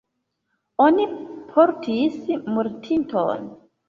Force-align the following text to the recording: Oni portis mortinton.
Oni 0.85 1.03
portis 1.51 2.17
mortinton. 2.55 3.45